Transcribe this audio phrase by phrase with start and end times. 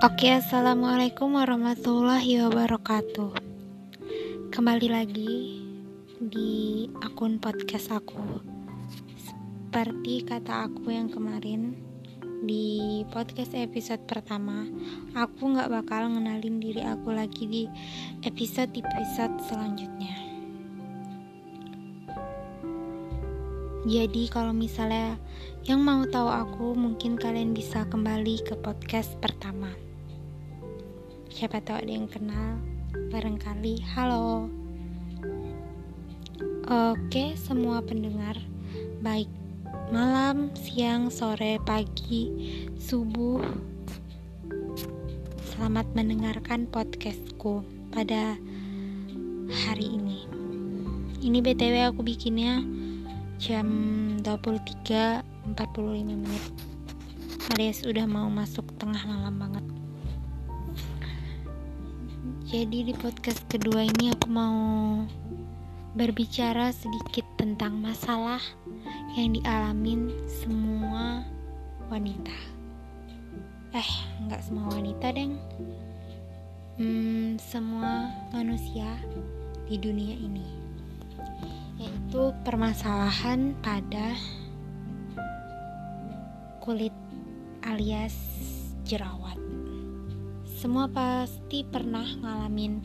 [0.00, 3.36] Oke, assalamualaikum warahmatullahi wabarakatuh.
[4.48, 5.60] Kembali lagi
[6.16, 8.40] di akun podcast aku.
[9.20, 11.76] Seperti kata aku yang kemarin
[12.48, 14.64] di podcast episode pertama,
[15.12, 17.62] aku nggak bakal ngenalin diri aku lagi di
[18.24, 20.16] episode-episode selanjutnya.
[23.84, 25.20] Jadi kalau misalnya
[25.68, 29.89] yang mau tahu aku, mungkin kalian bisa kembali ke podcast pertama
[31.40, 32.60] siapa tahu ada yang kenal
[32.92, 33.80] barangkali.
[33.96, 34.52] Halo.
[36.68, 38.36] Oke semua pendengar
[39.00, 39.32] baik
[39.88, 42.28] malam siang sore pagi
[42.76, 43.40] subuh.
[45.48, 48.36] Selamat mendengarkan podcastku pada
[49.64, 50.28] hari ini.
[51.24, 52.60] Ini btw aku bikinnya
[53.40, 53.64] jam
[54.20, 55.56] 23.45
[56.04, 56.44] menit.
[57.56, 59.69] Alias udah mau masuk tengah malam banget
[62.50, 64.58] jadi di podcast kedua ini aku mau
[65.94, 68.42] berbicara sedikit tentang masalah
[69.14, 71.22] yang dialamin semua
[71.86, 72.34] wanita.
[73.70, 73.90] Eh,
[74.26, 75.38] nggak semua wanita, deng.
[76.74, 78.98] Hmm, semua manusia
[79.70, 80.50] di dunia ini.
[81.78, 84.18] Yaitu permasalahan pada
[86.58, 86.94] kulit
[87.62, 88.18] alias
[88.82, 89.49] jerawat.
[90.60, 92.84] Semua pasti pernah ngalamin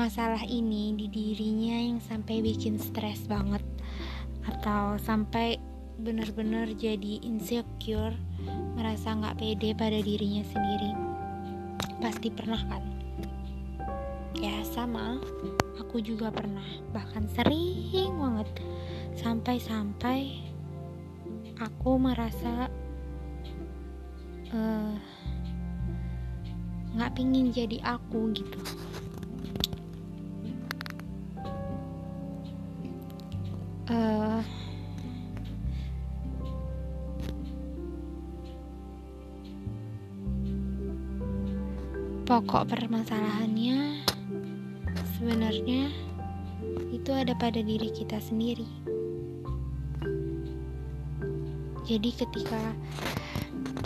[0.00, 3.60] masalah ini di dirinya yang sampai bikin stres banget.
[4.48, 5.60] Atau sampai
[6.00, 8.16] benar-benar jadi insecure
[8.80, 10.96] merasa nggak pede pada dirinya sendiri.
[12.00, 12.80] Pasti pernah kan?
[14.40, 15.20] Ya sama.
[15.84, 16.64] Aku juga pernah.
[16.96, 18.48] Bahkan sering banget.
[19.20, 20.48] Sampai-sampai
[21.60, 22.72] aku merasa
[24.48, 24.96] uh,
[26.96, 28.60] nggak pingin jadi aku gitu.
[33.86, 34.42] Uh,
[42.26, 44.02] pokok permasalahannya
[45.14, 45.92] sebenarnya
[46.90, 48.66] itu ada pada diri kita sendiri.
[51.86, 52.74] Jadi ketika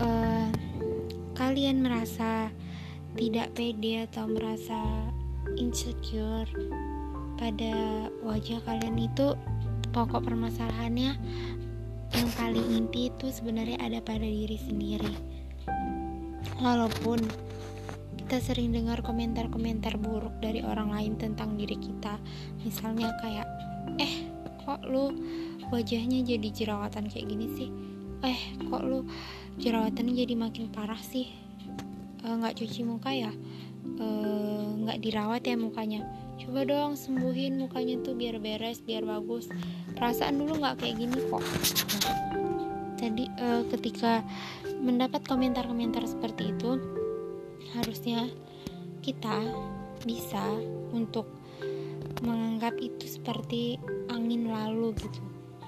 [0.01, 0.49] uh,
[1.37, 2.49] kalian merasa
[3.19, 4.79] tidak pede atau merasa
[5.59, 6.51] insecure
[7.41, 9.35] pada wajah kalian itu
[9.91, 11.17] pokok permasalahannya
[12.11, 15.15] yang paling inti itu sebenarnya ada pada diri sendiri.
[16.61, 17.23] Walaupun
[18.19, 22.19] kita sering dengar komentar-komentar buruk dari orang lain tentang diri kita.
[22.63, 23.47] Misalnya kayak
[23.99, 24.31] eh
[24.63, 25.11] kok lu
[25.71, 27.69] wajahnya jadi jerawatan kayak gini sih?
[28.23, 28.39] Eh
[28.71, 29.07] kok lu
[29.59, 31.50] jerawatannya jadi makin parah sih
[32.21, 33.33] nggak uh, cuci muka ya?
[34.01, 36.01] Eh, nggak uh, dirawat ya mukanya?
[36.41, 39.49] Coba dong sembuhin mukanya tuh biar beres biar bagus.
[39.97, 41.45] Perasaan dulu nggak kayak gini kok.
[43.01, 44.21] Jadi uh, ketika
[44.81, 46.81] mendapat komentar-komentar seperti itu
[47.77, 48.29] harusnya
[49.01, 49.41] kita
[50.05, 50.45] bisa
[50.93, 51.29] untuk
[52.21, 53.81] menganggap itu seperti
[54.13, 55.21] angin lalu gitu.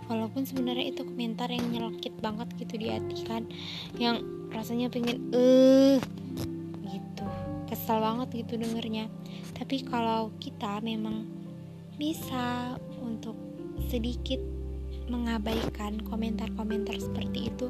[0.08, 3.48] Walaupun sebenarnya itu komentar yang nyelakit banget gitu di hati kan.
[3.96, 5.96] Yang rasanya pengen eh
[7.72, 9.08] kesel banget gitu dengernya.
[9.56, 11.24] Tapi kalau kita memang
[11.96, 13.32] bisa untuk
[13.88, 14.36] sedikit
[15.08, 17.66] mengabaikan komentar-komentar seperti itu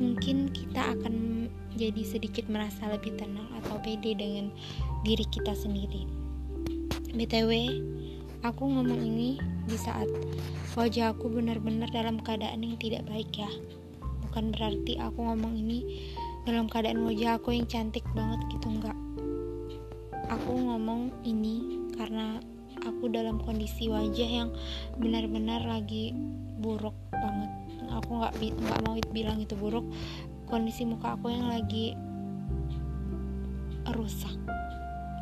[0.00, 1.46] mungkin kita akan
[1.76, 4.54] jadi sedikit merasa lebih tenang atau pede dengan
[5.02, 6.06] diri kita sendiri.
[7.10, 7.82] Btw
[8.46, 9.36] aku ngomong ini
[9.66, 10.08] di saat
[10.78, 13.50] wajah aku benar-benar dalam keadaan yang tidak baik ya.
[14.30, 16.10] Bukan berarti aku ngomong ini
[16.46, 18.96] dalam keadaan wajah aku yang cantik banget gitu enggak
[20.28, 22.36] aku ngomong ini karena
[22.84, 24.50] aku dalam kondisi wajah yang
[25.00, 26.12] benar-benar lagi
[26.60, 27.50] buruk banget.
[28.00, 29.84] Aku nggak nggak mau bilang itu buruk.
[30.50, 31.96] Kondisi muka aku yang lagi
[33.94, 34.36] rusak.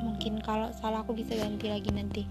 [0.03, 2.23] Mungkin kalau salah aku bisa ganti lagi nanti.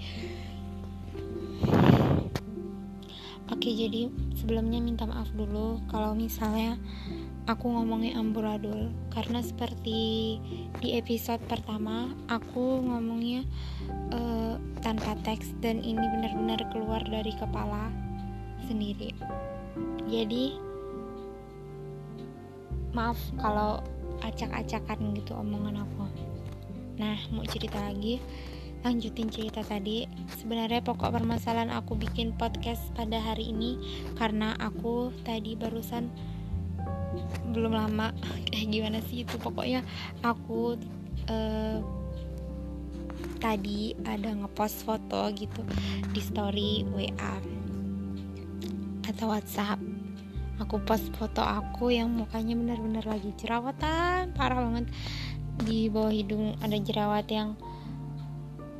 [3.47, 5.79] Oke jadi sebelumnya minta maaf dulu.
[5.87, 6.75] Kalau misalnya
[7.47, 8.91] aku ngomongnya amburadul.
[9.09, 10.37] Karena seperti
[10.83, 13.47] di episode pertama aku ngomongnya
[14.11, 17.89] uh, tanpa teks dan ini benar-benar keluar dari kepala
[18.67, 19.15] sendiri.
[20.11, 20.59] Jadi
[22.91, 23.79] maaf kalau
[24.21, 26.05] acak-acakan gitu omongan aku.
[26.99, 28.19] Nah mau cerita lagi?
[28.85, 30.05] Lanjutin cerita tadi.
[30.37, 33.77] Sebenarnya pokok permasalahan aku bikin podcast pada hari ini
[34.15, 36.13] karena aku tadi barusan
[37.51, 38.13] belum lama.
[38.51, 39.35] Eh gimana sih itu?
[39.37, 39.83] Pokoknya
[40.21, 40.77] aku
[41.29, 41.77] uh,
[43.37, 45.61] tadi ada ngepost foto gitu
[46.11, 47.35] di story WA
[49.07, 49.79] atau WhatsApp.
[50.57, 54.89] Aku post foto aku yang mukanya benar-benar lagi jerawatan parah banget.
[55.61, 57.53] Di bawah hidung ada jerawat yang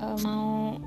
[0.01, 0.77] uh, mau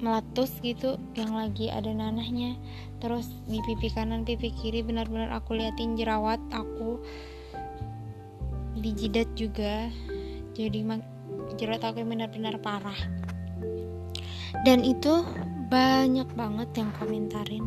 [0.00, 2.56] meletus gitu yang lagi ada nanahnya.
[3.00, 7.00] Terus di pipi kanan pipi kiri benar-benar aku liatin jerawat aku.
[8.76, 9.88] Di jidat juga.
[10.56, 10.84] Jadi
[11.56, 13.00] jerawat aku yang benar-benar parah.
[14.64, 15.22] Dan itu
[15.66, 17.66] banyak banget yang komentarin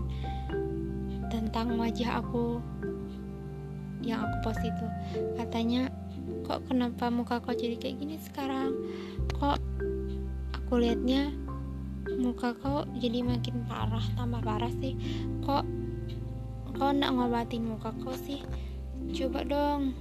[1.29, 2.63] tentang wajah aku
[4.01, 4.85] yang aku post itu.
[5.35, 5.91] Katanya
[6.47, 8.73] kok kenapa muka kau jadi kayak gini sekarang?
[9.37, 9.59] Kok
[10.55, 11.29] aku liatnya
[12.19, 14.93] muka kau jadi makin parah tambah parah sih.
[15.47, 15.63] Kok
[16.75, 18.43] kau nak ngobatin muka kau sih?
[19.15, 19.95] Coba dong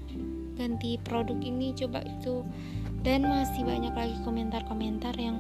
[0.59, 2.43] ganti produk ini coba itu.
[3.07, 5.39] Dan masih banyak lagi komentar-komentar yang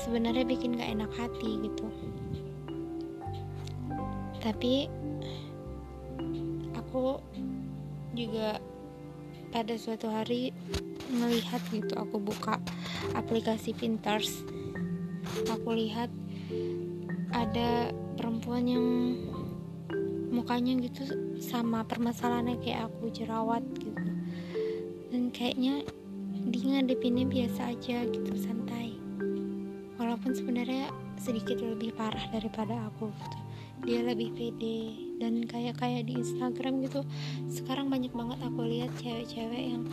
[0.00, 1.86] sebenarnya bikin gak enak hati gitu.
[4.40, 4.88] Tapi
[6.72, 7.20] aku
[8.16, 8.56] juga
[9.52, 10.50] pada suatu hari
[11.12, 12.58] melihat gitu aku buka
[13.14, 14.42] aplikasi Pinterest
[15.50, 16.10] aku lihat
[17.34, 18.86] ada perempuan yang
[20.34, 21.06] mukanya gitu
[21.38, 24.02] sama permasalahannya kayak aku jerawat gitu.
[25.10, 25.86] Dan kayaknya
[26.50, 28.98] dia ngadepinnya biasa aja gitu santai.
[29.98, 33.38] Walaupun sebenarnya sedikit lebih parah daripada aku gitu.
[33.84, 37.06] Dia lebih pede dan kayak kayak di Instagram gitu.
[37.46, 39.84] Sekarang banyak banget aku lihat cewek-cewek yang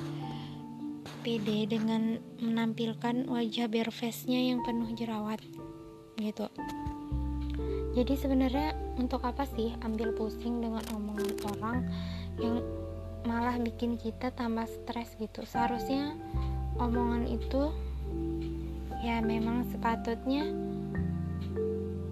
[1.21, 5.37] pede dengan menampilkan wajah bare face-nya yang penuh jerawat
[6.17, 6.49] gitu.
[7.91, 11.77] Jadi sebenarnya untuk apa sih ambil pusing dengan omongan orang
[12.41, 12.65] yang
[13.29, 15.45] malah bikin kita tambah stres gitu?
[15.45, 16.17] Seharusnya
[16.81, 17.69] omongan itu
[19.05, 20.49] ya memang sepatutnya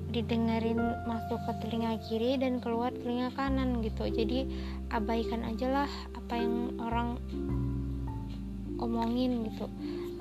[0.09, 4.09] didengerin masuk ke telinga kiri dan keluar telinga kanan gitu.
[4.09, 4.49] Jadi
[4.89, 7.21] abaikan aja lah apa yang orang
[8.79, 9.67] omongin gitu.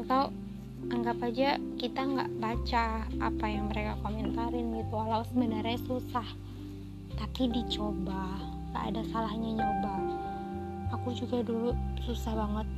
[0.03, 0.31] Atau
[0.91, 6.27] anggap aja kita nggak baca apa yang mereka komentarin gitu walau sebenarnya susah.
[7.19, 8.39] Tapi dicoba
[8.71, 9.95] nggak ada salahnya nyoba.
[10.99, 11.75] Aku juga dulu
[12.07, 12.69] susah banget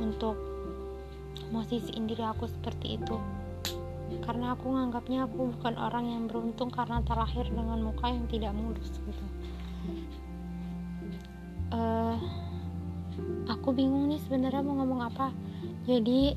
[0.00, 0.36] untuk
[1.50, 3.16] posisiin diri aku seperti itu.
[4.26, 8.90] Karena aku nganggapnya aku bukan orang yang beruntung karena terlahir dengan muka yang tidak mulus
[8.90, 9.24] gitu
[13.60, 15.36] aku bingung nih sebenarnya mau ngomong apa.
[15.84, 16.32] Jadi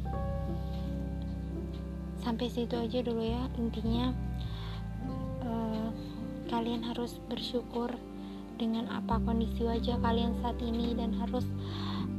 [2.20, 3.48] sampai situ aja dulu ya.
[3.56, 4.12] Intinya
[5.40, 5.88] uh,
[6.52, 7.96] kalian harus bersyukur
[8.60, 11.48] dengan apa kondisi wajah kalian saat ini dan harus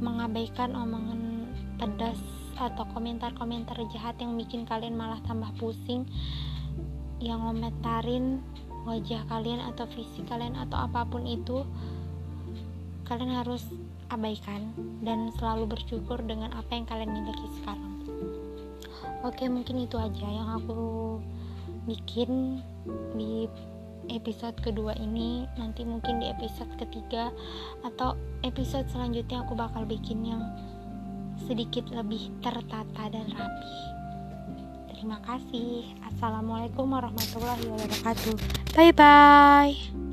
[0.01, 2.17] mengabaikan omongan pedas
[2.57, 6.09] atau komentar-komentar jahat yang bikin kalian malah tambah pusing
[7.21, 8.41] yang ngomentarin
[8.89, 11.61] wajah kalian atau fisik kalian atau apa pun itu.
[13.05, 13.61] Kalian harus
[14.13, 17.93] abaikan dan selalu bersyukur dengan apa yang kalian miliki sekarang
[19.25, 21.17] oke mungkin itu aja yang aku
[21.85, 22.61] bikin
[23.17, 23.49] di
[24.13, 27.33] episode kedua ini nanti mungkin di episode ketiga
[27.81, 28.13] atau
[28.45, 30.43] episode selanjutnya aku bakal bikin yang
[31.43, 33.77] sedikit lebih tertata dan rapi.
[34.95, 35.83] Terima kasih.
[36.07, 38.35] Assalamualaikum warahmatullahi wabarakatuh.
[38.73, 40.04] Bye bye.